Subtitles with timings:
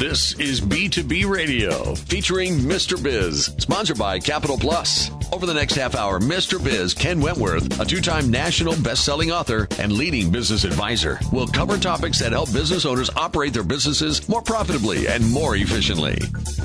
[0.00, 3.00] This is B2B Radio featuring Mr.
[3.00, 5.10] Biz, sponsored by Capital Plus.
[5.30, 6.58] Over the next half hour, Mr.
[6.64, 11.46] Biz, Ken Wentworth, a two time national best selling author and leading business advisor, will
[11.46, 16.16] cover topics that help business owners operate their businesses more profitably and more efficiently.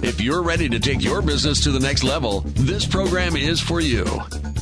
[0.02, 3.82] If you're ready to take your business to the next level, this program is for
[3.82, 4.06] you.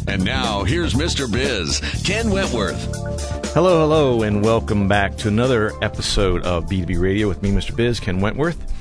[0.07, 1.31] And now, here's Mr.
[1.31, 3.42] Biz, Ken Wentworth.
[3.53, 7.75] Hello, hello, and welcome back to another episode of B2B Radio with me, Mr.
[7.75, 8.73] Biz, Ken Wentworth.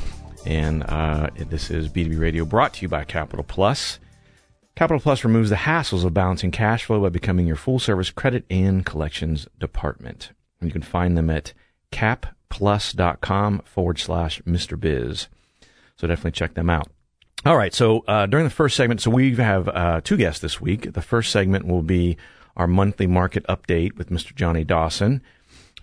[0.46, 3.98] And uh, this is B2B Radio brought to you by Capital Plus.
[4.74, 8.46] Capital Plus removes the hassles of balancing cash flow by becoming your full service credit
[8.48, 10.30] and collections department.
[10.58, 11.52] And you can find them at
[11.92, 14.80] capplus.com forward slash Mr.
[14.80, 15.28] Biz.
[15.96, 16.88] So definitely check them out.
[17.44, 17.74] All right.
[17.74, 20.94] So uh, during the first segment, so we have uh, two guests this week.
[20.94, 22.16] The first segment will be
[22.56, 24.34] our monthly market update with Mr.
[24.34, 25.22] Johnny Dawson.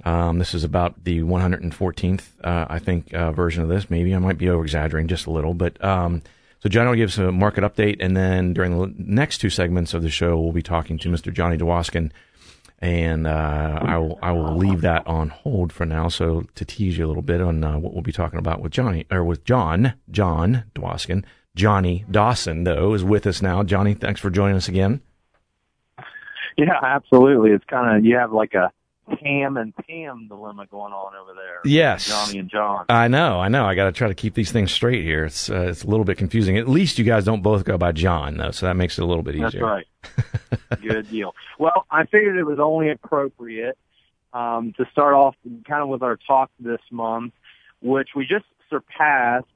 [0.05, 3.89] Um, this is about the 114th, uh, I think, uh, version of this.
[3.89, 6.21] Maybe I might be over exaggerating just a little, but um,
[6.59, 9.93] so Johnny will give us a market update, and then during the next two segments
[9.93, 11.33] of the show, we'll be talking to Mr.
[11.33, 12.11] Johnny Dwoskin,
[12.79, 16.07] and uh, I will I will leave that on hold for now.
[16.07, 18.71] So to tease you a little bit on uh, what we'll be talking about with
[18.71, 21.23] Johnny or with John Jon Dwoskin.
[21.55, 23.63] Johnny Dawson, though, is with us now.
[23.63, 25.01] Johnny, thanks for joining us again.
[26.59, 27.51] Yeah, absolutely.
[27.51, 28.71] It's kind of you have like a
[29.17, 31.61] Cam and Pam dilemma going on over there.
[31.63, 32.85] Yes, Johnny and John.
[32.89, 33.65] I know, I know.
[33.65, 35.25] I got to try to keep these things straight here.
[35.25, 36.57] It's uh, it's a little bit confusing.
[36.57, 39.05] At least you guys don't both go by John though, so that makes it a
[39.05, 39.49] little bit easier.
[39.49, 40.81] That's right.
[40.81, 41.33] Good deal.
[41.57, 43.77] Well, I figured it was only appropriate
[44.33, 45.35] um, to start off
[45.67, 47.33] kind of with our talk this month,
[47.81, 49.47] which we just surpassed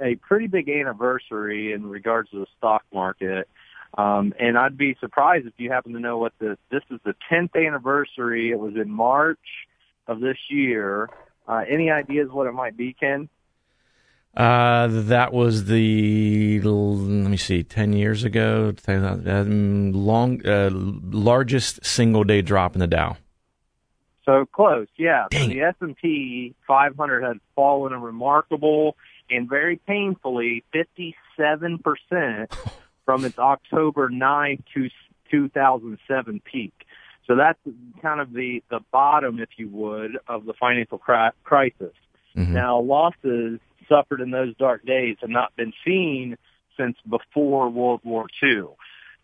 [0.00, 3.48] a pretty big anniversary in regards to the stock market.
[3.96, 7.14] Um, and I'd be surprised if you happen to know what the, this is the
[7.30, 8.50] 10th anniversary.
[8.50, 9.38] It was in March
[10.06, 11.08] of this year.
[11.48, 13.28] Uh, any ideas what it might be, Ken?
[14.36, 22.22] Uh, that was the let me see, ten years ago, um, long uh, largest single
[22.22, 23.16] day drop in the Dow.
[24.26, 25.26] So close, yeah.
[25.32, 28.96] So the S and P 500 had fallen a remarkable
[29.30, 32.52] and very painfully 57 percent
[33.06, 34.90] from its October 9 to
[35.30, 36.74] 2007 peak.
[37.26, 37.58] So that's
[38.02, 41.94] kind of the the bottom, if you would, of the financial cri- crisis.
[42.36, 42.50] Mhm.
[42.50, 46.36] Now, losses suffered in those dark days have not been seen
[46.76, 48.66] since before World War II.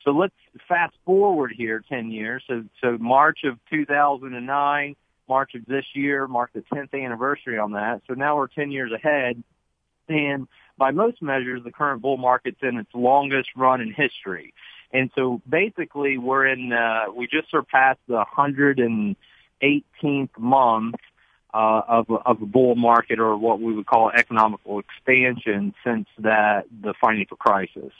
[0.04, 0.34] So let's
[0.66, 2.42] fast forward here 10 years.
[2.46, 4.96] So, so March of 2009,
[5.28, 8.02] March of this year marked the 10th anniversary on that.
[8.08, 9.42] So now we're 10 years ahead.
[10.08, 10.48] And
[10.82, 14.52] by most measures, the current bull market's in its longest run in history.
[14.92, 19.16] And so basically we're in, uh, we just surpassed the 118th
[20.36, 20.96] month
[21.54, 26.08] uh, of a, of a bull market or what we would call economical expansion since
[26.18, 27.92] that the financial crisis.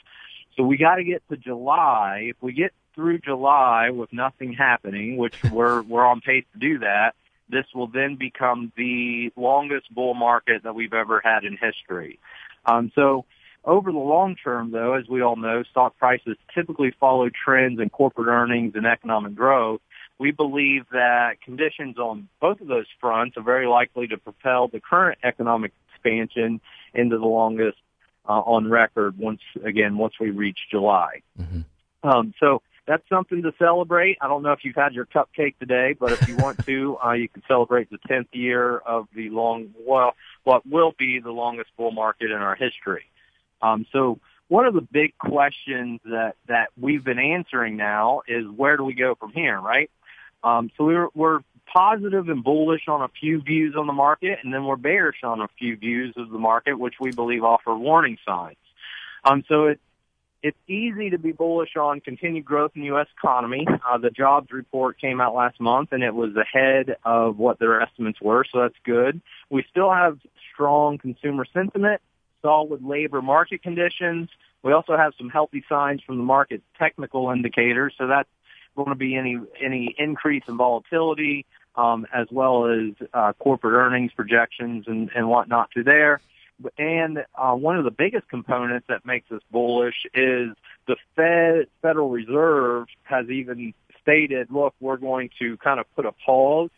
[0.57, 2.31] So we got to get to July.
[2.31, 6.81] If we get through July with nothing happening, which we're we're on pace to do
[6.81, 7.13] that,
[7.49, 12.19] this will then become the longest bull market that we've ever had in history.
[12.65, 13.25] Um, so
[13.65, 17.91] over the long term, though, as we all know, stock prices typically follow trends in
[17.91, 19.81] corporate earnings and economic growth.
[20.19, 24.81] We believe that conditions on both of those fronts are very likely to propel the
[24.81, 26.61] current economic expansion
[26.95, 27.79] into the longest
[28.29, 31.23] uh, on record once again once we reach July.
[31.41, 31.65] Mhm.
[32.05, 34.19] Um, so that's something to celebrate.
[34.21, 37.13] I don't know if you've had your cupcake today, but if you want to, uh,
[37.13, 41.71] you can celebrate the 10th year of the long, well, what will be the longest
[41.77, 43.05] bull market in our history.
[43.61, 48.77] Um, so one of the big questions that, that we've been answering now is where
[48.77, 49.91] do we go from here, right?
[50.45, 51.41] Um, so we're, we're
[51.73, 55.41] positive and bullish on a few views on the market, and then we're bearish on
[55.41, 58.57] a few views of the market, which we believe offer warning signs.
[59.25, 59.81] Um, so it's
[60.43, 63.07] it's easy to be bullish on continued growth in the U.S.
[63.17, 63.67] economy.
[63.69, 67.81] Uh, the jobs report came out last month, and it was ahead of what their
[67.81, 69.21] estimates were, so that's good.
[69.51, 70.19] We still have
[70.53, 72.01] strong consumer sentiment,
[72.43, 74.31] solid labor market conditions.
[74.63, 78.29] We also have some healthy signs from the market technical indicators, so that's
[78.75, 81.47] going to be any any increase in volatility,
[81.77, 86.21] um, as well as uh, corporate earnings projections and, and whatnot through there.
[86.79, 90.49] And uh, one of the biggest components that makes us bullish is
[90.87, 96.13] the Fed, Federal Reserve has even stated, look, we're going to kind of put a
[96.13, 96.71] pause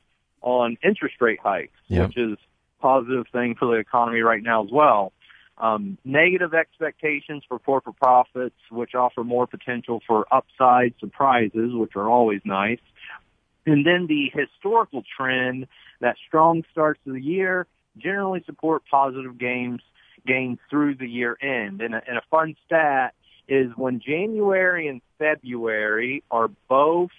[0.42, 2.08] on interest rate hikes, Yep.
[2.08, 5.12] which is a positive thing for the economy right now as well.
[5.56, 12.08] Um, negative expectations for corporate profits, which offer more potential for upside surprises, which are
[12.08, 12.80] always nice.
[13.64, 15.68] And then the historical trend
[16.00, 17.66] that strong starts of the year
[17.98, 19.80] generally support positive gains
[20.26, 21.80] gains through the year end.
[21.80, 23.14] And a, and a fun stat
[23.48, 27.10] is when January and February are both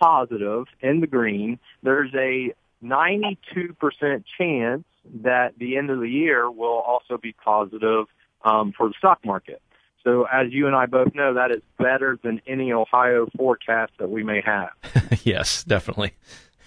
[0.00, 2.54] positive in the green, there's a
[2.84, 4.84] 92% chance
[5.22, 8.06] that the end of the year will also be positive
[8.44, 9.60] um, for the stock market.
[10.04, 14.08] So as you and I both know, that is better than any Ohio forecast that
[14.08, 14.70] we may have.
[15.24, 16.12] yes, definitely.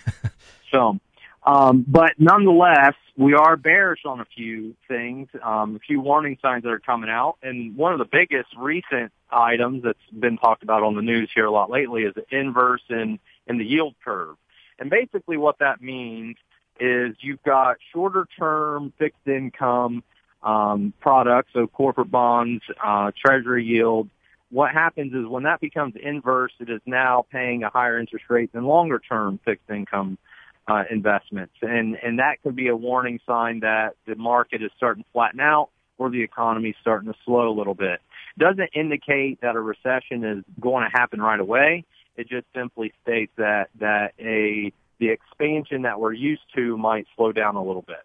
[0.71, 0.99] so,
[1.45, 6.63] um, but nonetheless, we are bearish on a few things, um, a few warning signs
[6.63, 7.37] that are coming out.
[7.43, 11.45] And one of the biggest recent items that's been talked about on the news here
[11.45, 14.35] a lot lately is the inverse in, in the yield curve.
[14.79, 16.37] And basically what that means
[16.79, 20.03] is you've got shorter term fixed income
[20.41, 24.09] um, products, so corporate bonds, uh, treasury yield.
[24.49, 28.51] What happens is when that becomes inverse, it is now paying a higher interest rate
[28.53, 30.17] than longer term fixed income
[30.67, 35.03] uh, investments, and and that could be a warning sign that the market is starting
[35.03, 37.99] to flatten out or the economy is starting to slow a little bit.
[38.37, 41.85] Doesn't indicate that a recession is going to happen right away.
[42.15, 47.31] It just simply states that that a the expansion that we're used to might slow
[47.31, 48.03] down a little bit.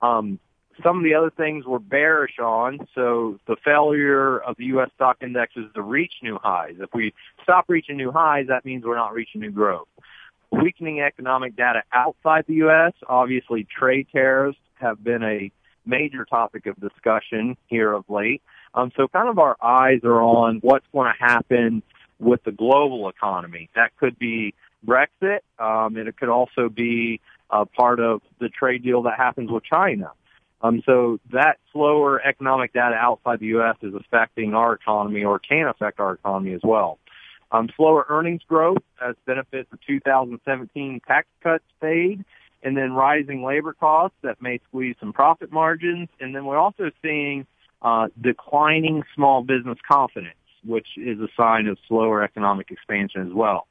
[0.00, 0.40] Um,
[0.82, 2.86] some of the other things we're bearish on.
[2.94, 4.90] So the failure of the U.S.
[4.94, 6.76] stock indexes to reach new highs.
[6.80, 9.88] If we stop reaching new highs, that means we're not reaching new growth.
[10.52, 12.92] Weakening economic data outside the U.S.
[13.08, 15.50] Obviously, trade tariffs have been a
[15.86, 18.42] major topic of discussion here of late.
[18.74, 21.82] Um, so kind of our eyes are on what's going to happen
[22.18, 23.70] with the global economy.
[23.74, 24.54] That could be
[24.86, 27.20] Brexit, um, and it could also be
[27.50, 30.12] uh, part of the trade deal that happens with China.
[30.60, 33.76] Um, so that slower economic data outside the U.S.
[33.82, 36.98] is affecting our economy or can affect our economy as well.
[37.52, 42.24] Um, slower earnings growth as benefits of 2017 tax cuts fade,
[42.62, 46.08] and then rising labor costs that may squeeze some profit margins.
[46.18, 47.46] And then we're also seeing
[47.82, 53.66] uh, declining small business confidence, which is a sign of slower economic expansion as well.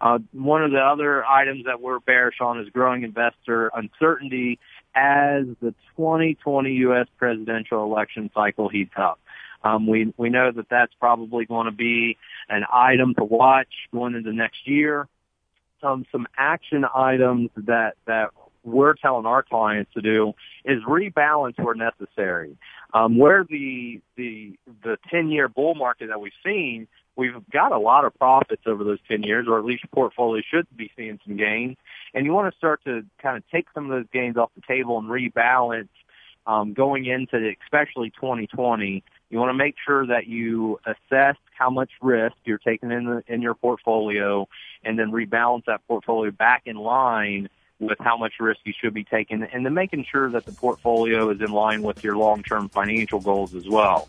[0.00, 4.58] Uh, one of the other items that we're bearish on is growing investor uncertainty
[4.94, 7.08] as the 2020 U.S.
[7.18, 9.18] presidential election cycle heats up.
[9.62, 12.16] Um, we we know that that's probably going to be
[12.48, 15.08] an item to watch going into next year.
[15.82, 18.30] Um, some action items that that
[18.64, 20.34] we're telling our clients to do
[20.64, 22.56] is rebalance where necessary.
[22.94, 26.88] Um, where the the the 10 year bull market that we've seen
[27.18, 30.40] we've got a lot of profits over those 10 years, or at least your portfolio
[30.48, 31.76] should be seeing some gains.
[32.14, 34.62] And you want to start to kind of take some of those gains off the
[34.66, 35.88] table and rebalance
[36.46, 39.02] um, going into especially 2020.
[39.30, 43.24] You want to make sure that you assess how much risk you're taking in the,
[43.26, 44.48] in your portfolio,
[44.84, 47.48] and then rebalance that portfolio back in line
[47.80, 51.30] with how much risk you should be taking and then making sure that the portfolio
[51.30, 54.08] is in line with your long-term financial goals as well.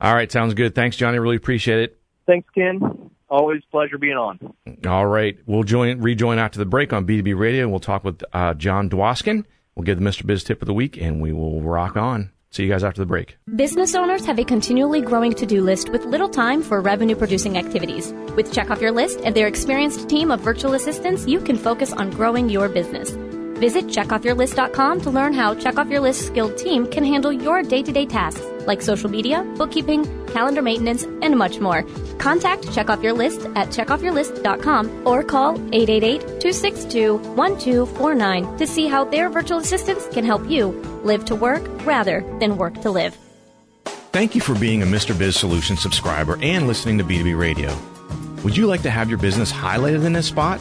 [0.00, 0.74] All right, sounds good.
[0.74, 1.18] Thanks, Johnny.
[1.18, 1.98] Really appreciate it.
[2.26, 3.10] Thanks, Ken.
[3.28, 4.38] Always pleasure being on.
[4.86, 8.22] All right, we'll join rejoin after the break on B2B Radio, and we'll talk with
[8.32, 9.44] uh, Jon Dwoskin.
[9.74, 10.24] We'll give the Mr.
[10.24, 12.30] Biz tip of the week, and we will rock on.
[12.50, 13.36] See you guys after the break.
[13.56, 17.58] Business owners have a continually growing to do list with little time for revenue producing
[17.58, 18.12] activities.
[18.36, 21.92] With Check Off Your List and their experienced team of virtual assistants, you can focus
[21.92, 23.10] on growing your business.
[23.54, 27.82] Visit checkoffyourlist.com to learn how Check Off Your List skilled team can handle your day
[27.82, 31.84] to day tasks like social media, bookkeeping, calendar maintenance, and much more.
[32.18, 39.58] Contact Check Off Your List at checkoffyourlist.com or call 888-262-1249 to see how their virtual
[39.58, 40.68] assistants can help you
[41.04, 43.14] live to work rather than work to live.
[44.12, 45.18] Thank you for being a Mr.
[45.18, 47.76] Biz Solutions subscriber and listening to B2B Radio.
[48.44, 50.60] Would you like to have your business highlighted in this spot?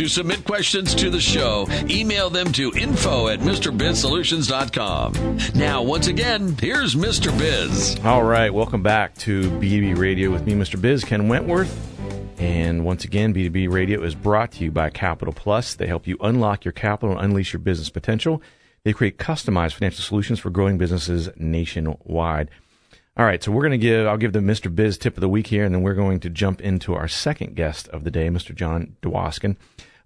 [0.00, 5.38] To submit questions to the show, email them to info at MrBizSolutions.com.
[5.54, 7.38] Now, once again, here's Mr.
[7.38, 8.00] Biz.
[8.02, 10.80] All right, welcome back to B2B Radio with me, Mr.
[10.80, 11.70] Biz, Ken Wentworth.
[12.40, 15.74] And once again, B2B Radio is brought to you by Capital Plus.
[15.74, 18.40] They help you unlock your capital and unleash your business potential.
[18.84, 22.48] They create customized financial solutions for growing businesses nationwide.
[23.18, 24.74] All right, so we're going to give, I'll give the Mr.
[24.74, 27.54] Biz tip of the week here, and then we're going to jump into our second
[27.54, 28.54] guest of the day, Mr.
[28.54, 29.56] Jon Dwoskin.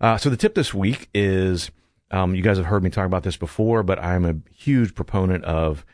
[0.01, 1.71] Uh, so the tip this week is,
[2.11, 5.45] um, you guys have heard me talk about this before, but I'm a huge proponent
[5.45, 5.85] of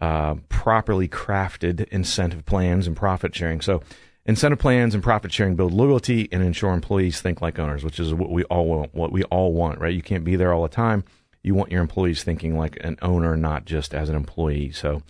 [0.00, 3.60] uh, properly crafted incentive plans and profit sharing.
[3.60, 3.82] So
[4.26, 8.14] incentive plans and profit sharing build loyalty and ensure employees think like owners, which is
[8.14, 8.94] what we all want.
[8.94, 9.94] What we all want, right?
[9.94, 11.04] You can't be there all the time.
[11.42, 14.70] You want your employees thinking like an owner, not just as an employee.
[14.70, 15.02] So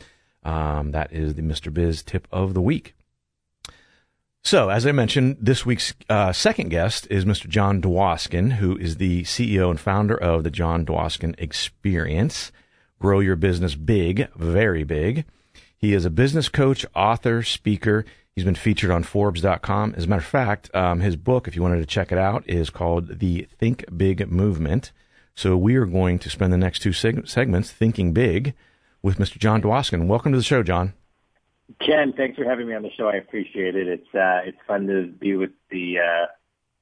[0.42, 1.72] um, that is the Mr.
[1.72, 2.94] Biz tip of the week.
[4.50, 7.46] So, as I mentioned, this week's uh, second guest is Mr.
[7.50, 12.50] Jon Dwoskin, who is the CEO and founder of the Jon Dwoskin Experience.
[12.98, 15.26] Grow your business big, very big.
[15.76, 18.06] He is a business coach, author, speaker.
[18.34, 19.92] He's been featured on Forbes.com.
[19.98, 22.42] As a matter of fact, um, his book, if you wanted to check it out,
[22.48, 24.92] is called The Think Big Movement.
[25.34, 28.54] So we are going to spend the next two seg- segments thinking big
[29.02, 29.36] with Mr.
[29.36, 30.06] Jon Dwoskin.
[30.06, 30.94] Welcome to the show, John.
[31.80, 33.08] Ken, thanks for having me on the show.
[33.08, 33.88] I appreciate it.
[33.88, 36.26] It's uh, it's fun to be with the uh,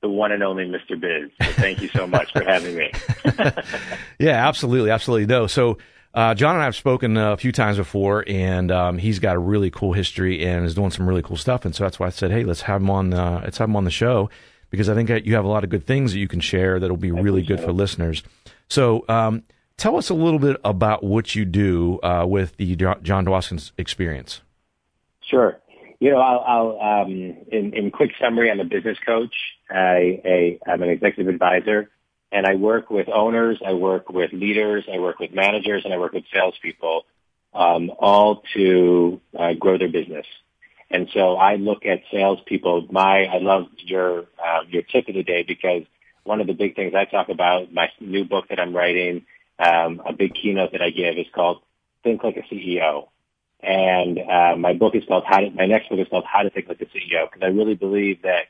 [0.00, 0.98] the one and only Mr.
[0.98, 1.30] Biz.
[1.42, 2.92] So thank you so much for having me.
[4.18, 5.26] yeah, absolutely, absolutely.
[5.26, 5.78] No, so.
[6.14, 9.38] Uh, John and I have spoken a few times before, and um, he's got a
[9.38, 11.66] really cool history and is doing some really cool stuff.
[11.66, 13.10] And so that's why I said, "Hey, let's have him on.
[13.10, 14.30] The, let's have him on the show
[14.70, 16.96] because I think you have a lot of good things that you can share that'll
[16.96, 18.22] be really good for listeners."
[18.70, 19.42] So, um,
[19.76, 24.40] tell us a little bit about what you do uh, with the Jon Dwoskin's experience.
[25.28, 25.58] Sure.
[25.98, 26.40] You know, I'll,
[26.80, 27.10] I'll um,
[27.50, 29.34] in, in quick summary, I'm a business coach.
[29.70, 31.90] I, a, I'm an executive advisor,
[32.30, 35.98] and I work with owners, I work with leaders, I work with managers, and I
[35.98, 37.06] work with salespeople,
[37.54, 40.26] um, all to uh, grow their business.
[40.90, 42.88] And so I look at salespeople.
[42.90, 45.82] My, I love your uh, your tip of the day because
[46.24, 49.24] one of the big things I talk about, my new book that I'm writing,
[49.58, 51.62] um, a big keynote that I give is called
[52.04, 53.08] "Think Like a CEO."
[53.62, 56.50] And uh, my book is called How to, my next book is called How to
[56.50, 58.44] Think Like a CEO because I really believe that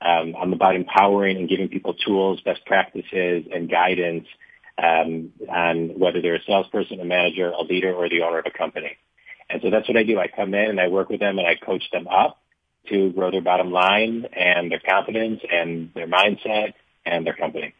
[0.00, 4.26] um, I'm about empowering and giving people tools, best practices, and guidance
[4.82, 8.56] um, on whether they're a salesperson, a manager, a leader, or the owner of a
[8.56, 8.96] company.
[9.48, 10.18] And so that's what I do.
[10.18, 12.38] I come in and I work with them and I coach them up
[12.88, 17.74] to grow their bottom line and their confidence and their mindset and their company.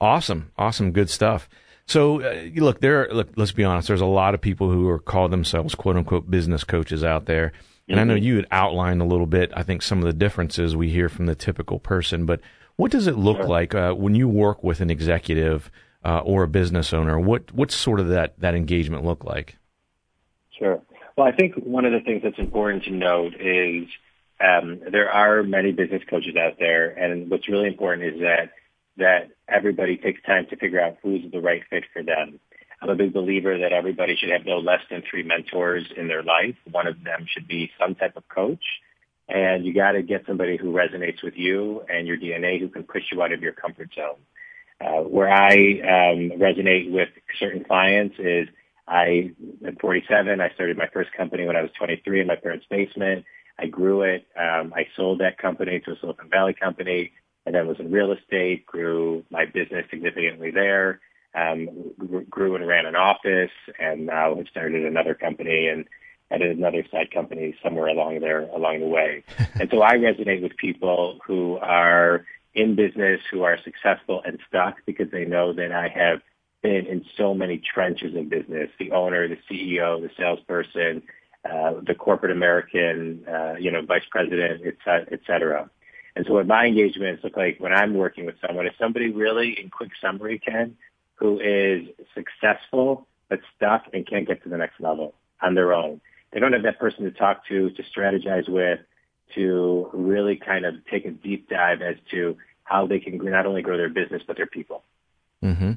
[0.00, 1.48] Awesome, awesome, good stuff.
[1.88, 3.08] So uh, look, there.
[3.10, 3.88] Look, let's be honest.
[3.88, 7.52] There's a lot of people who are call themselves "quote unquote" business coaches out there,
[7.88, 7.98] and mm-hmm.
[7.98, 8.24] I know mm-hmm.
[8.24, 9.50] you had outlined a little bit.
[9.56, 12.26] I think some of the differences we hear from the typical person.
[12.26, 12.40] But
[12.76, 13.46] what does it look sure.
[13.46, 15.70] like uh, when you work with an executive
[16.04, 17.18] uh, or a business owner?
[17.18, 19.56] What what's sort of that that engagement look like?
[20.58, 20.82] Sure.
[21.16, 23.88] Well, I think one of the things that's important to note is
[24.40, 28.50] um, there are many business coaches out there, and what's really important is that
[28.98, 32.38] that everybody takes time to figure out who's the right fit for them.
[32.80, 36.22] I'm a big believer that everybody should have no less than three mentors in their
[36.22, 36.54] life.
[36.70, 38.62] One of them should be some type of coach.
[39.28, 42.84] And you got to get somebody who resonates with you and your DNA who can
[42.84, 44.20] push you out of your comfort zone.
[44.80, 47.08] Uh, where I um, resonate with
[47.40, 48.48] certain clients is
[48.86, 49.32] I,
[49.66, 53.24] at 47, I started my first company when I was 23 in my parents' basement.
[53.58, 54.26] I grew it.
[54.38, 57.10] Um, I sold that company to a Silicon Valley company
[57.48, 61.00] and then was in real estate, grew my business significantly there,
[61.34, 61.94] um,
[62.28, 65.86] grew and ran an office, and now have started another company and
[66.30, 69.24] added another side company somewhere along there along the way.
[69.58, 74.76] and so I resonate with people who are in business, who are successful and stuck
[74.84, 76.20] because they know that I have
[76.62, 81.02] been in so many trenches of business, the owner, the CEO, the salesperson,
[81.50, 85.70] uh, the corporate American, uh, you know, vice president, et, et cetera.
[86.18, 89.56] And so what my engagements look like when I'm working with someone is somebody really,
[89.56, 90.76] in quick summary, Ken,
[91.14, 96.00] who is successful but stuck and can't get to the next level on their own.
[96.32, 98.80] They don't have that person to talk to, to strategize with,
[99.36, 103.62] to really kind of take a deep dive as to how they can not only
[103.62, 104.82] grow their business but their people.
[105.44, 105.74] Mm-hmm.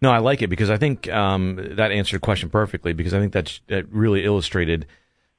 [0.00, 3.20] No, I like it because I think um, that answered the question perfectly because I
[3.20, 4.86] think that's, that really illustrated.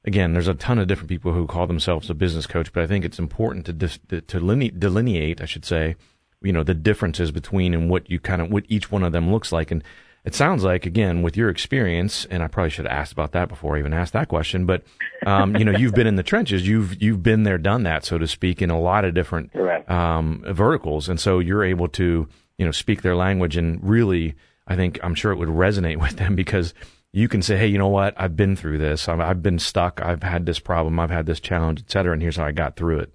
[0.04, 2.86] Again, there's a ton of different people who call themselves a business coach, but I
[2.86, 5.96] think it's important to dis, to delineate, I should say,
[6.42, 9.32] you know, the differences between and what you kind of what each one of them
[9.32, 9.70] looks like.
[9.70, 9.82] And
[10.24, 13.48] it sounds like again with your experience, and I probably should have asked about that
[13.48, 14.66] before I even asked that question.
[14.66, 14.82] But
[15.26, 18.18] um, you know, you've been in the trenches, you've you've been there, done that, so
[18.18, 19.52] to speak, in a lot of different
[19.90, 24.34] um, verticals, and so you're able to you know speak their language and really
[24.66, 26.74] I think I'm sure it would resonate with them because
[27.14, 28.12] you can say, hey, you know what?
[28.16, 29.08] I've been through this.
[29.08, 30.00] I've, I've been stuck.
[30.02, 30.98] I've had this problem.
[30.98, 33.14] I've had this challenge, et cetera, and here's how I got through it.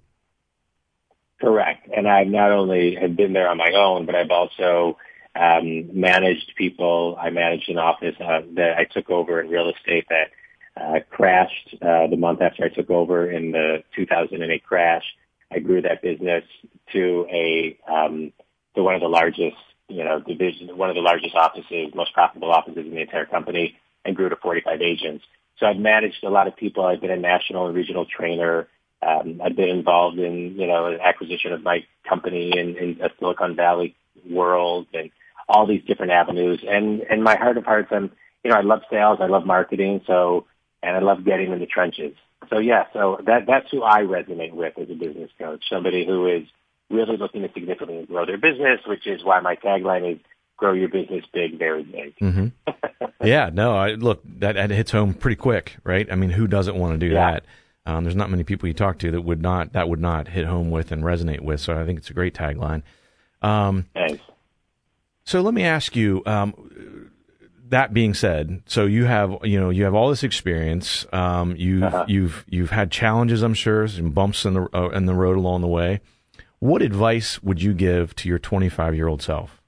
[1.38, 1.86] Correct.
[1.94, 4.96] And I not only have been there on my own, but I've also
[5.36, 7.18] um, managed people.
[7.20, 10.30] I managed an office uh, that I took over in real estate that
[10.80, 15.04] uh, crashed uh, the month after I took over in the 2008 crash.
[15.52, 16.44] I grew that business
[16.94, 18.32] to a um,
[18.76, 19.56] to one of the largest
[19.90, 23.76] you know, division, one of the largest offices, most profitable offices in the entire company,
[24.04, 25.24] and grew to 45 agents.
[25.58, 26.84] So I've managed a lot of people.
[26.84, 28.66] I've been a national and regional trainer.
[29.02, 33.10] Um, I've been involved in, you know, an acquisition of my company in, in a
[33.18, 33.94] Silicon Valley
[34.28, 35.10] world and
[35.48, 36.64] all these different avenues.
[36.66, 38.10] And, and my heart of hearts, I'm,
[38.42, 39.18] you know, I love sales.
[39.20, 40.02] I love marketing.
[40.06, 40.46] So,
[40.82, 42.14] and I love getting in the trenches.
[42.48, 45.62] So yeah, so that, that's who I resonate with as a business coach.
[45.68, 46.44] Somebody who is
[46.88, 50.18] really looking to significantly grow their business, which is why my tagline is
[50.60, 52.16] grow your business big, very big.
[52.18, 53.04] Mm-hmm.
[53.24, 56.06] yeah, no, I, look, that, that, hits home pretty quick, right?
[56.12, 57.32] I mean, who doesn't want to do yeah.
[57.32, 57.44] that?
[57.86, 60.44] Um, there's not many people you talk to that would not that would not hit
[60.44, 61.60] home with and resonate with.
[61.60, 62.82] So I think it's a great tagline.
[63.40, 64.22] Um, Thanks.
[65.24, 66.22] So let me ask you.
[66.26, 67.10] Um,
[67.70, 71.06] that being said, so you have you know you have all this experience.
[71.12, 72.04] Um, you uh-huh.
[72.06, 75.62] you've you've had challenges, I'm sure, some bumps in the uh, in the road along
[75.62, 76.00] the way.
[76.58, 79.59] What advice would you give to your 25 year old self?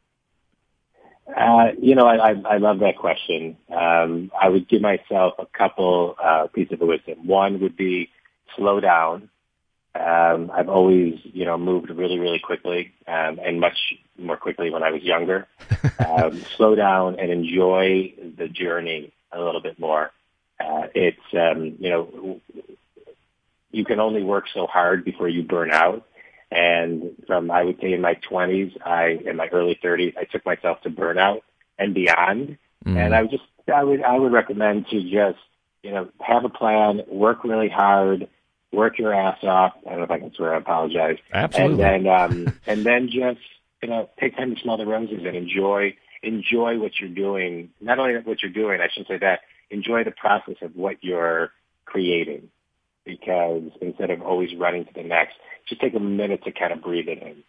[1.43, 3.57] Uh, you know, I, I, I love that question.
[3.69, 7.27] Um, I would give myself a couple uh, pieces of wisdom.
[7.27, 8.11] One would be
[8.57, 9.29] slow down.
[9.95, 13.77] Um, I've always, you know, moved really, really quickly, um, and much
[14.17, 15.49] more quickly when I was younger.
[15.99, 20.13] um, slow down and enjoy the journey a little bit more.
[20.61, 22.41] Uh, it's, um, you know,
[23.73, 26.07] you can only work so hard before you burn out.
[26.53, 30.45] And from, I would say in my twenties, I, in my early thirties, I took
[30.45, 31.41] myself to burnout
[31.79, 32.59] and beyond.
[32.85, 32.97] Mm.
[32.97, 35.39] And I would just, I would, I would recommend to just,
[35.83, 38.29] you know, have a plan, work really hard,
[38.71, 39.73] work your ass off.
[39.87, 40.55] I don't know if I can swear.
[40.55, 41.17] I apologize.
[41.33, 41.85] Absolutely.
[41.85, 43.41] And then, um, and then just,
[43.83, 47.71] you know, take time to smell the roses and enjoy, enjoy what you're doing.
[47.81, 51.51] Not only what you're doing, I should say that, enjoy the process of what you're
[51.87, 52.51] creating
[53.05, 55.35] because instead of always running to the next,
[55.69, 57.43] just take a minute to kind of breathe it in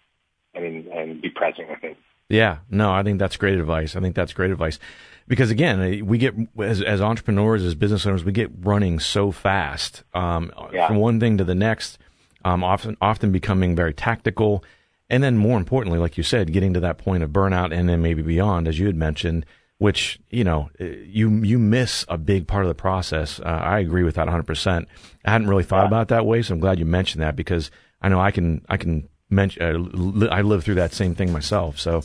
[0.55, 1.97] and and be present with it.
[2.29, 3.95] Yeah, no, I think that's great advice.
[3.95, 4.79] I think that's great advice
[5.27, 10.03] because again, we get as as entrepreneurs, as business owners, we get running so fast
[10.13, 10.87] um, yeah.
[10.87, 11.97] from one thing to the next,
[12.45, 14.63] um, often often becoming very tactical,
[15.09, 18.01] and then more importantly, like you said, getting to that point of burnout and then
[18.01, 19.45] maybe beyond, as you had mentioned
[19.77, 23.39] which you know you you miss a big part of the process.
[23.39, 24.43] Uh, I agree with that 100.
[24.43, 24.87] percent
[25.25, 25.87] I hadn't really thought yeah.
[25.87, 28.77] about that way, so I'm glad you mentioned that because I know I can I
[28.77, 31.79] can mention uh, I lived through that same thing myself.
[31.79, 32.03] So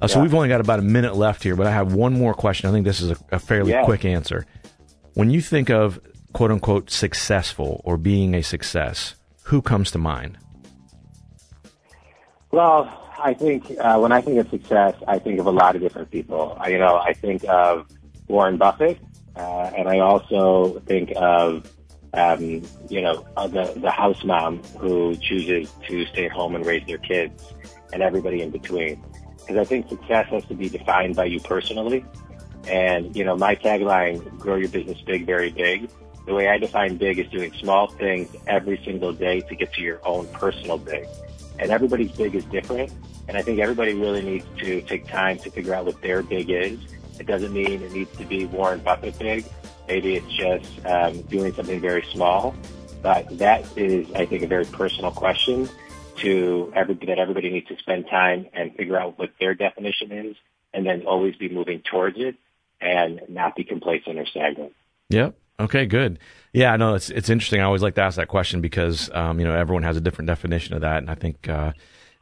[0.00, 2.32] uh, so we've only got about a minute left here, but I have one more
[2.32, 2.68] question.
[2.70, 3.84] I think this is a, a fairly yeah.
[3.84, 4.46] quick answer.
[5.14, 6.00] When you think of
[6.32, 10.38] quote unquote successful or being a success, who comes to mind?
[12.52, 12.88] Well,
[13.22, 16.10] I think uh, when I think of success, I think of a lot of different
[16.10, 16.56] people.
[16.58, 17.86] I, you know, I think of
[18.28, 18.98] Warren Buffett,
[19.36, 21.70] uh, and I also think of
[22.14, 26.86] um, you know uh, the the house mom who chooses to stay home and raise
[26.86, 27.52] their kids,
[27.92, 29.02] and everybody in between.
[29.40, 32.04] Because I think success has to be defined by you personally.
[32.68, 35.90] And you know, my tagline: "Grow your business big, very big."
[36.26, 39.82] The way I define big is doing small things every single day to get to
[39.82, 41.06] your own personal big.
[41.58, 42.92] And everybody's big is different.
[43.28, 46.50] And I think everybody really needs to take time to figure out what their big
[46.50, 46.78] is.
[47.18, 49.44] It doesn't mean it needs to be Warren Buffett big.
[49.86, 52.54] Maybe it's just um, doing something very small.
[53.02, 55.68] But that is, I think, a very personal question
[56.16, 60.36] to everybody that everybody needs to spend time and figure out what their definition is,
[60.74, 62.36] and then always be moving towards it
[62.80, 64.72] and not be complacent or stagnant.
[65.08, 65.34] Yep.
[65.60, 66.18] Okay, good.
[66.52, 67.60] Yeah, no, it's it's interesting.
[67.60, 70.26] I always like to ask that question because um, you know everyone has a different
[70.26, 71.72] definition of that, and I think uh,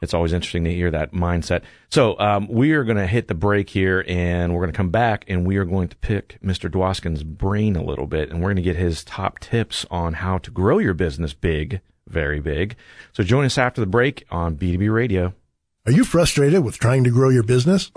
[0.01, 1.63] it's always interesting to hear that mindset.
[1.89, 4.89] So um, we are going to hit the break here, and we're going to come
[4.89, 6.69] back, and we are going to pick Mr.
[6.71, 10.37] Dwoskin's brain a little bit, and we're going to get his top tips on how
[10.37, 12.75] to grow your business big, very big.
[13.13, 15.33] So join us after the break on B2B Radio.
[15.85, 17.91] Are you frustrated with trying to grow your business?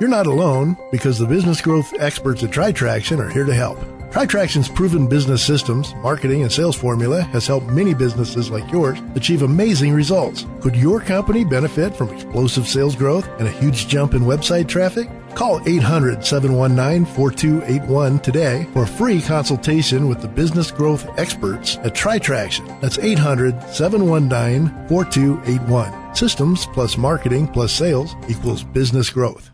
[0.00, 3.78] You're not alone because the business growth experts at TriTraction are here to help.
[4.14, 9.42] TriTraction's proven business systems, marketing, and sales formula has helped many businesses like yours achieve
[9.42, 10.46] amazing results.
[10.60, 15.10] Could your company benefit from explosive sales growth and a huge jump in website traffic?
[15.34, 21.96] Call 800 719 4281 today for a free consultation with the business growth experts at
[21.96, 22.80] TriTraction.
[22.80, 26.14] That's 800 719 4281.
[26.14, 29.50] Systems plus marketing plus sales equals business growth.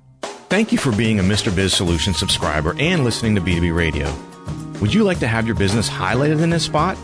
[0.50, 1.54] Thank you for being a Mr.
[1.56, 4.14] Biz Solutions subscriber and listening to B2B Radio.
[4.80, 6.96] Would you like to have your business highlighted in this spot?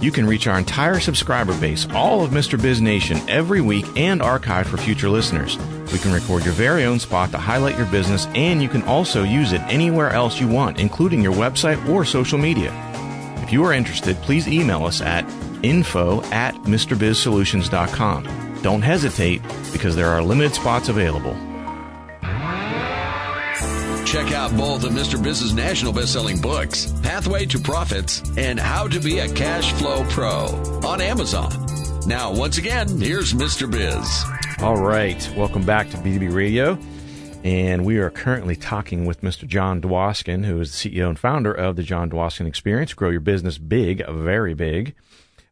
[0.00, 2.60] You can reach our entire subscriber base, all of Mr.
[2.60, 5.58] Biz Nation, every week and archive for future listeners.
[5.92, 9.24] We can record your very own spot to highlight your business, and you can also
[9.24, 12.72] use it anywhere else you want, including your website or social media.
[13.42, 15.28] If you are interested, please email us at
[15.62, 18.60] info at MrBizSolutions.com.
[18.62, 19.42] Don't hesitate
[19.72, 21.36] because there are limited spots available.
[24.14, 25.20] Check out both of Mr.
[25.20, 30.46] Biz's national best-selling books, Pathway to Profits and How to Be a Cash Flow Pro
[30.86, 31.50] on Amazon.
[32.06, 33.68] Now, once again, here's Mr.
[33.68, 34.62] Biz.
[34.62, 36.78] All right, welcome back to B2B Radio.
[37.42, 39.48] And we are currently talking with Mr.
[39.48, 42.94] Jon Dwoskin, who is the CEO and founder of the Jon Dwoskin Experience.
[42.94, 44.94] Grow your business big, very big.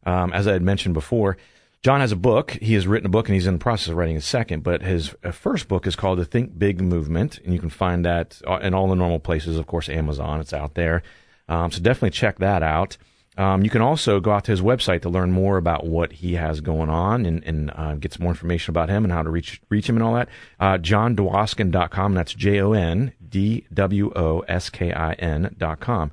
[0.05, 1.35] Um, as I had mentioned before,
[1.83, 2.51] John has a book.
[2.51, 4.81] He has written a book and he's in the process of writing a second, but
[4.81, 7.39] his uh, first book is called The Think Big Movement.
[7.39, 9.57] And you can find that uh, in all the normal places.
[9.57, 11.03] Of course, Amazon, it's out there.
[11.49, 12.95] Um, so definitely check that out.
[13.35, 16.35] Um, you can also go out to his website to learn more about what he
[16.35, 19.29] has going on and, and uh, get some more information about him and how to
[19.29, 20.29] reach reach him and all that.
[20.59, 22.13] Uh, JonDwoskin.com.
[22.13, 26.11] That's J O N D W O S K I N.com.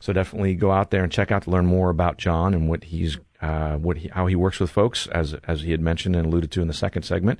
[0.00, 2.84] So definitely go out there and check out to learn more about John and what
[2.84, 6.26] he's uh, what he, how he works with folks, as as he had mentioned and
[6.26, 7.38] alluded to in the second segment.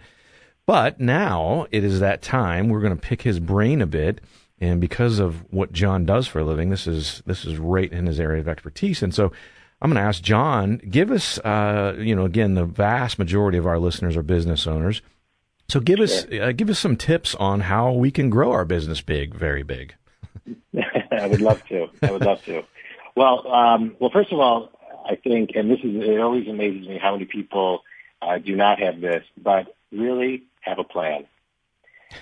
[0.66, 4.20] But now it is that time we're going to pick his brain a bit,
[4.60, 8.06] and because of what John does for a living, this is this is right in
[8.06, 9.02] his area of expertise.
[9.02, 9.32] And so
[9.80, 13.66] I'm going to ask John, give us, uh, you know, again, the vast majority of
[13.66, 15.02] our listeners are business owners.
[15.68, 16.04] So give sure.
[16.04, 19.62] us uh, give us some tips on how we can grow our business big, very
[19.62, 19.94] big.
[21.12, 21.88] I would love to.
[22.02, 22.62] I would love to.
[23.16, 24.70] Well, um, well, first of all,
[25.04, 27.82] I think, and this is, it always amazes me how many people
[28.20, 31.26] uh, do not have this, but really have a plan.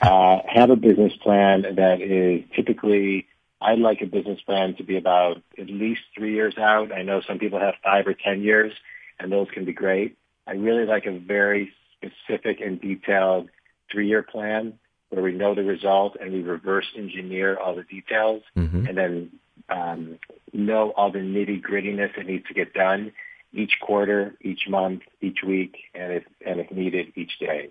[0.00, 3.26] Uh, have a business plan that is typically,
[3.60, 6.92] I'd like a business plan to be about at least three years out.
[6.92, 8.72] I know some people have five or 10 years,
[9.18, 10.16] and those can be great.
[10.46, 13.50] I really like a very specific and detailed
[13.90, 14.78] three-year plan
[15.10, 18.86] where we know the result and we reverse engineer all the details mm-hmm.
[18.86, 19.30] and then
[19.70, 20.18] um,
[20.52, 23.12] know all the nitty grittiness that needs to get done
[23.52, 27.70] each quarter, each month, each week, and if and if needed, each day.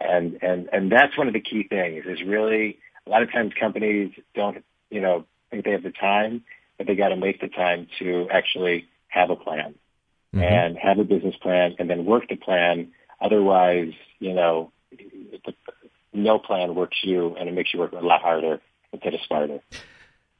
[0.00, 2.04] And and and that's one of the key things.
[2.06, 6.44] Is really a lot of times companies don't you know think they have the time,
[6.76, 9.74] but they got to make the time to actually have a plan
[10.34, 10.42] mm-hmm.
[10.42, 12.92] and have a business plan, and then work the plan.
[13.20, 14.70] Otherwise, you know,
[16.12, 18.60] no plan works you, and it makes you work a lot harder
[18.92, 19.60] instead of smarter.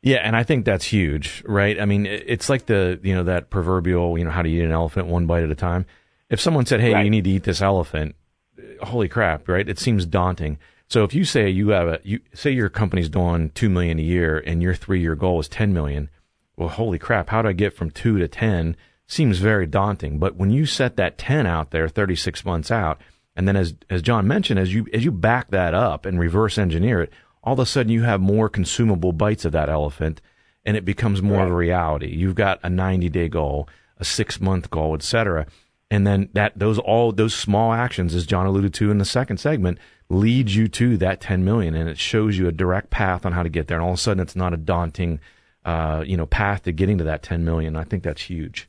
[0.02, 1.80] Yeah, and I think that's huge, right?
[1.80, 4.70] I mean, it's like the you know that proverbial you know how to eat an
[4.70, 5.87] elephant one bite at a time.
[6.30, 7.04] If someone said, "Hey, right.
[7.04, 8.14] you need to eat this elephant,"
[8.58, 9.68] uh, holy crap, right?
[9.68, 10.58] It seems daunting.
[10.88, 14.02] So if you say you have a you say your company's doing two million a
[14.02, 16.11] year and your three year goal is ten million,
[16.56, 18.76] well, holy crap, how do I get from two to ten?
[19.08, 20.18] Seems very daunting.
[20.18, 23.00] But when you set that ten out there, thirty six months out,
[23.34, 26.56] and then as as John mentioned, as you as you back that up and reverse
[26.56, 27.12] engineer it,
[27.48, 30.20] all of a sudden you have more consumable bites of that elephant
[30.66, 31.46] and it becomes more right.
[31.46, 32.08] of a reality.
[32.08, 35.46] You've got a 90 day goal, a six month goal, etc.
[35.90, 39.38] And then that those all those small actions, as John alluded to in the second
[39.38, 39.78] segment,
[40.11, 43.42] leads you to that 10 million, and it shows you a direct path on how
[43.42, 43.78] to get there.
[43.78, 45.18] And all of a sudden, it's not a daunting,
[45.64, 47.76] uh, you know, path to getting to that 10 million.
[47.76, 48.68] I think that's huge.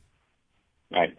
[0.90, 1.14] Right.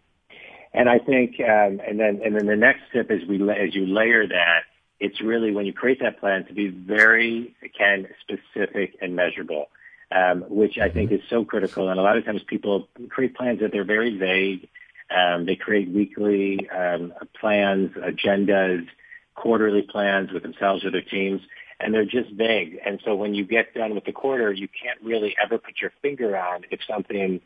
[0.74, 3.86] And I think, um, and then and then the next step is we as you
[3.86, 4.62] layer that
[5.02, 9.66] it's really when you create that plan to be very, again, specific and measurable,
[10.12, 11.24] um, which I think mm-hmm.
[11.24, 11.90] is so critical.
[11.90, 14.70] And a lot of times people create plans that they're very vague.
[15.10, 18.86] Um, they create weekly um, plans, agendas,
[19.34, 21.42] quarterly plans with themselves or their teams,
[21.80, 22.78] and they're just vague.
[22.86, 25.92] And so when you get done with the quarter, you can't really ever put your
[26.04, 27.42] finger on if something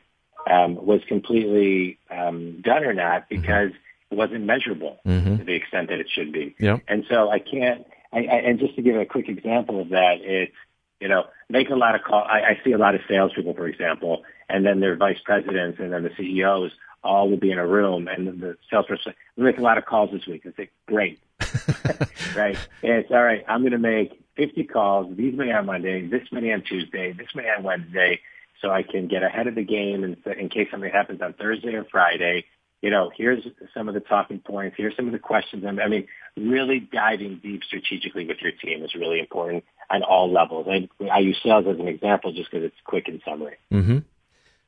[0.51, 3.41] um, was completely um, done or not mm-hmm.
[3.41, 3.71] because
[4.11, 5.37] wasn't measurable mm-hmm.
[5.37, 6.55] to the extent that it should be.
[6.59, 6.81] Yep.
[6.87, 10.17] And so I can't, I, I, and just to give a quick example of that,
[10.21, 10.53] it's,
[10.99, 12.23] you know, make a lot of call.
[12.23, 15.91] I, I see a lot of salespeople, for example, and then their vice presidents and
[15.91, 16.71] then the CEOs
[17.05, 20.11] all will be in a room and the salesperson, we make a lot of calls
[20.11, 20.45] this week.
[20.45, 21.19] I say, great.
[22.35, 22.57] right.
[22.81, 23.45] It's all right.
[23.47, 27.27] I'm going to make 50 calls, these many on Monday, this many on Tuesday, this
[27.35, 28.19] many on Wednesday,
[28.61, 31.75] so I can get ahead of the game in, in case something happens on Thursday
[31.75, 32.45] or Friday.
[32.81, 34.75] You know, here's some of the talking points.
[34.77, 35.65] Here's some of the questions.
[35.65, 36.07] I mean,
[36.37, 40.67] really diving deep strategically with your team is really important on all levels.
[40.69, 43.55] I, I use sales as an example just because it's quick and summary.
[43.71, 43.99] Mm-hmm.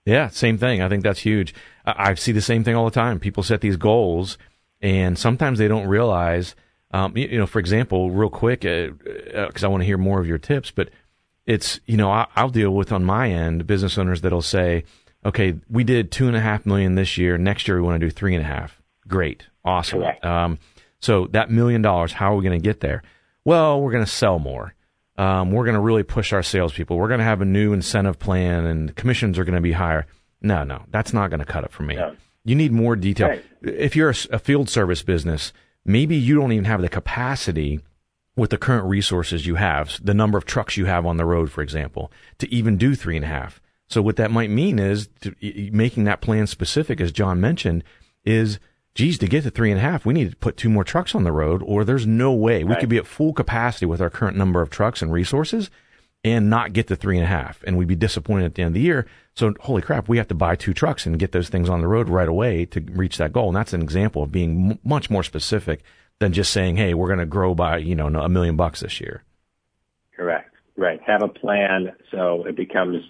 [0.05, 0.81] Yeah, same thing.
[0.81, 1.53] I think that's huge.
[1.85, 3.19] I, I see the same thing all the time.
[3.19, 4.37] People set these goals,
[4.81, 6.55] and sometimes they don't realize.
[6.91, 8.93] Um, you, you, know, for example, real quick, because
[9.35, 10.89] uh, uh, I want to hear more of your tips, but
[11.45, 14.85] it's you know I, I'll deal with on my end business owners that'll say,
[15.25, 17.37] okay, we did two and a half million this year.
[17.37, 18.81] Next year we want to do three and a half.
[19.07, 20.03] Great, awesome.
[20.23, 20.59] Um,
[20.99, 23.03] so that million dollars, how are we going to get there?
[23.45, 24.73] Well, we're going to sell more.
[25.17, 26.97] Um, we're going to really push our salespeople.
[26.97, 30.05] We're going to have a new incentive plan, and commissions are going to be higher.
[30.41, 31.95] No, no, that's not going to cut it for me.
[31.95, 32.15] No.
[32.43, 33.29] You need more detail.
[33.29, 33.45] Right.
[33.61, 35.53] If you're a, a field service business,
[35.85, 37.79] maybe you don't even have the capacity
[38.35, 41.51] with the current resources you have, the number of trucks you have on the road,
[41.51, 43.59] for example, to even do three and a half.
[43.87, 45.33] So what that might mean is to,
[45.71, 47.83] making that plan specific, as John mentioned,
[48.25, 48.59] is
[48.97, 51.13] geez, to get to three and a half, we need to put two more trucks
[51.13, 54.09] on the road, or there's no way we could be at full capacity with our
[54.09, 55.69] current number of trucks and resources
[56.23, 57.63] and not get to three and a half.
[57.63, 59.05] And we'd be disappointed at the end of the year.
[59.35, 61.87] So, holy crap, we have to buy two trucks and get those things on the
[61.87, 63.49] road right away to reach that goal.
[63.49, 65.83] And that's an example of being m- much more specific
[66.19, 68.99] than just saying, hey, we're going to grow by, you know, a million bucks this
[68.99, 69.23] year.
[70.15, 70.55] Correct.
[70.75, 70.99] Right.
[71.05, 73.03] Have a plan so it becomes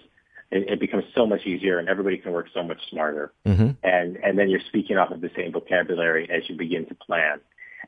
[0.50, 3.32] it, it becomes so much easier and everybody can work so much smarter.
[3.46, 3.70] Mm-hmm.
[3.82, 7.40] And, and then you're speaking off of the same vocabulary as you begin to plan.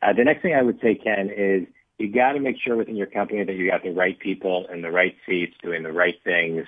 [0.02, 1.66] Uh, the next thing I would say, Ken, is
[1.98, 4.82] you got to make sure within your company that you got the right people in
[4.82, 6.66] the right seats doing the right things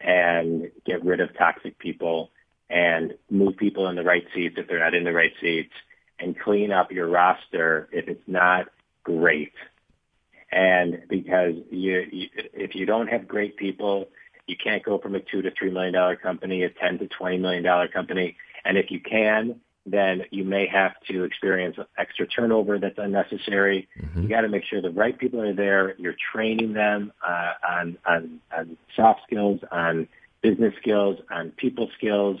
[0.00, 2.30] and get rid of toxic people
[2.70, 5.72] and move people in the right seats if they're not in the right seats
[6.18, 8.68] and clean up your roster if it's not
[9.02, 9.52] great.
[10.52, 14.08] And because you, you if you don't have great people,
[14.50, 17.38] you can't go from a two to three million dollar company, a ten to twenty
[17.38, 18.36] million dollar company.
[18.64, 23.88] And if you can, then you may have to experience extra turnover that's unnecessary.
[23.98, 24.22] Mm-hmm.
[24.22, 25.94] You got to make sure the right people are there.
[25.96, 30.08] You're training them uh, on, on on soft skills, on
[30.42, 32.40] business skills, on people skills.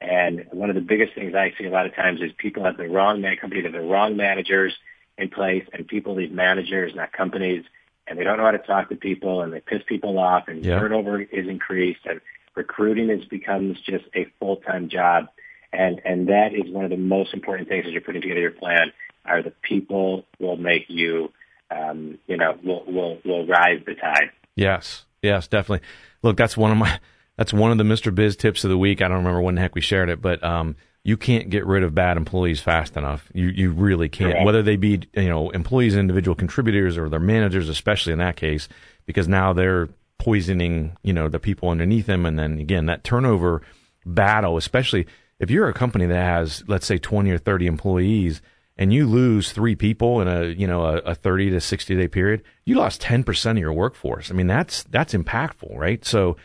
[0.00, 2.78] And one of the biggest things I see a lot of times is people have
[2.78, 4.72] the wrong man company, they have the wrong managers
[5.18, 7.64] in place, and people leave managers, not companies
[8.10, 10.64] and they don't know how to talk to people and they piss people off and
[10.64, 10.78] yeah.
[10.78, 12.20] turnover is increased and
[12.56, 15.28] recruiting is becomes just a full time job.
[15.72, 18.50] And and that is one of the most important things as you're putting together your
[18.50, 18.92] plan
[19.24, 21.32] are the people will make you
[21.70, 24.30] um, you know, will will will rise the tide.
[24.56, 25.04] Yes.
[25.22, 25.86] Yes, definitely.
[26.22, 26.98] Look, that's one of my
[27.36, 28.14] that's one of the Mr.
[28.14, 29.00] Biz tips of the week.
[29.00, 31.82] I don't remember when the heck we shared it, but um, you can't get rid
[31.82, 33.28] of bad employees fast enough.
[33.32, 34.32] You you really can't.
[34.32, 34.46] Correct.
[34.46, 38.68] Whether they be you know employees, individual contributors, or their managers, especially in that case,
[39.06, 43.62] because now they're poisoning you know the people underneath them, and then again that turnover
[44.04, 45.06] battle, especially
[45.38, 48.42] if you're a company that has let's say 20 or 30 employees
[48.76, 52.08] and you lose three people in a you know a, a 30 to 60 day
[52.08, 54.30] period, you lost 10 percent of your workforce.
[54.30, 56.04] I mean that's that's impactful, right?
[56.04, 56.36] So,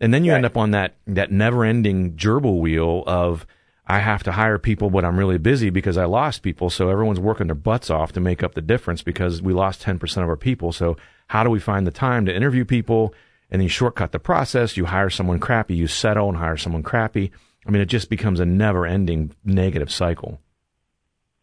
[0.00, 0.36] and then you right.
[0.36, 3.44] end up on that that never ending gerbil wheel of
[3.86, 6.70] I have to hire people, but I'm really busy because I lost people.
[6.70, 10.22] So everyone's working their butts off to make up the difference because we lost 10%
[10.22, 10.72] of our people.
[10.72, 10.96] So
[11.28, 13.14] how do we find the time to interview people
[13.50, 14.76] and then you shortcut the process?
[14.78, 17.30] You hire someone crappy, you settle and hire someone crappy.
[17.66, 20.40] I mean, it just becomes a never ending negative cycle.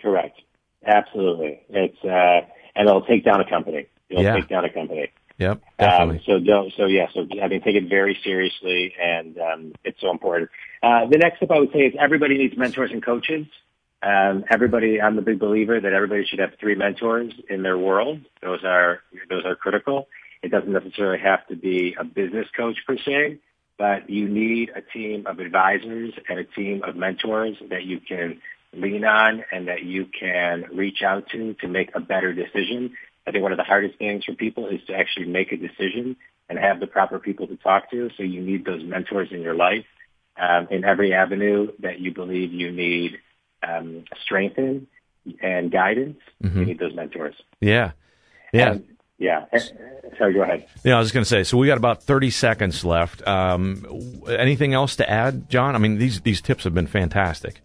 [0.01, 0.39] Correct.
[0.85, 1.61] Absolutely.
[1.69, 3.87] It's, uh, and it'll take down a company.
[4.09, 4.35] It'll yeah.
[4.35, 5.11] take down a company.
[5.41, 6.17] Yep, um, definitely.
[6.17, 9.99] Um, so don't, so yeah, so I mean, take it very seriously, and um, it's
[9.99, 10.51] so important.
[10.83, 13.47] Uh, the next step I would say is everybody needs mentors and coaches.
[14.03, 18.19] Um, everybody, I'm a big believer that everybody should have three mentors in their world.
[18.43, 18.99] Those are
[19.31, 20.07] those are critical.
[20.43, 23.39] It doesn't necessarily have to be a business coach per se,
[23.79, 28.39] but you need a team of advisors and a team of mentors that you can
[28.73, 32.93] lean on and that you can reach out to to make a better decision
[33.27, 36.15] I think one of the hardest things for people is to actually make a decision
[36.49, 38.09] and have the proper people to talk to.
[38.17, 39.85] So you need those mentors in your life
[40.37, 43.19] um, in every avenue that you believe you need
[43.67, 44.87] um, strength in
[45.41, 46.17] and guidance.
[46.43, 46.59] Mm-hmm.
[46.59, 47.35] You need those mentors.
[47.59, 47.91] Yeah.
[48.51, 48.71] Yeah.
[48.71, 48.85] And,
[49.19, 49.45] yeah.
[50.17, 50.67] Sorry, go ahead.
[50.83, 51.43] Yeah, I was going to say.
[51.43, 53.25] So we got about thirty seconds left.
[53.27, 53.85] Um,
[54.27, 55.75] anything else to add, John?
[55.75, 57.61] I mean, these these tips have been fantastic.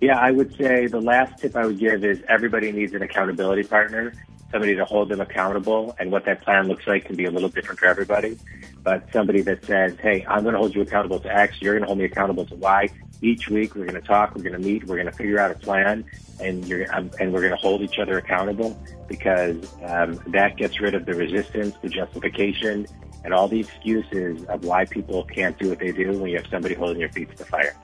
[0.00, 3.64] Yeah, I would say the last tip I would give is everybody needs an accountability
[3.64, 4.14] partner
[4.50, 7.48] somebody to hold them accountable, and what that plan looks like can be a little
[7.48, 8.38] different for everybody.
[8.82, 11.60] But somebody that says, "Hey, I'm going to hold you accountable to X.
[11.60, 12.88] You're going to hold me accountable to Y."
[13.20, 14.34] Each week, we're going to talk.
[14.34, 14.84] We're going to meet.
[14.84, 16.04] We're going to figure out a plan,
[16.40, 20.80] and you're um, and we're going to hold each other accountable because um, that gets
[20.80, 22.86] rid of the resistance, the justification,
[23.24, 26.46] and all the excuses of why people can't do what they do when you have
[26.46, 27.74] somebody holding your feet to the fire.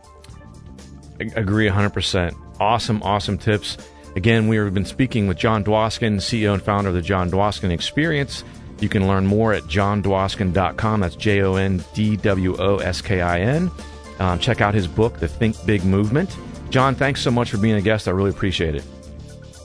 [1.21, 2.35] Agree 100%.
[2.61, 3.79] Awesome, awesome tips.
[4.17, 7.71] Again, we have been speaking with Jon Dwoskin, CEO and founder of the Jon Dwoskin
[7.71, 8.45] Experience.
[8.81, 11.01] You can learn more at JonDwoskin.com.
[11.01, 13.71] That's J O N D W O S K I N.
[14.19, 16.37] Um, check out his book, The Think Big Movement.
[16.71, 18.09] Jon, thanks so much for being a guest.
[18.09, 18.85] I really appreciate it.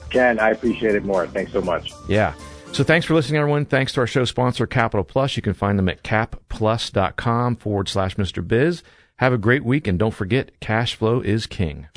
[0.09, 1.27] Ken, I appreciate it more.
[1.27, 1.91] Thanks so much.
[2.07, 2.33] Yeah.
[2.71, 3.65] So thanks for listening, everyone.
[3.65, 5.35] Thanks to our show sponsor, Capital Plus.
[5.35, 8.47] You can find them at capplus.com forward slash Mr.
[8.47, 8.83] Biz.
[9.19, 11.89] Have a great week, and don't forget, cash flow is king.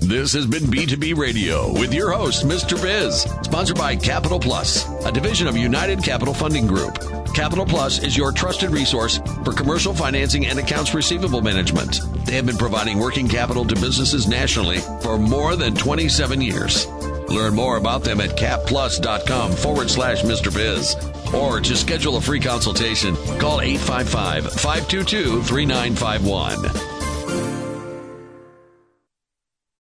[0.00, 2.80] This has been B2B Radio with your host, Mr.
[2.80, 6.98] Biz, sponsored by Capital Plus, a division of United Capital Funding Group.
[7.34, 12.00] Capital Plus is your trusted resource for commercial financing and accounts receivable management.
[12.24, 16.86] They have been providing working capital to businesses nationally for more than 27 years.
[17.28, 20.52] Learn more about them at capplus.com forward slash Mr.
[20.54, 21.34] Biz.
[21.34, 26.97] Or to schedule a free consultation, call 855 522 3951.